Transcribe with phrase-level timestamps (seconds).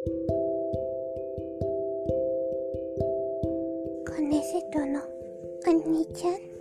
[0.00, 0.08] こ
[4.22, 5.02] ね瀬戸の
[5.66, 6.59] お兄ちゃん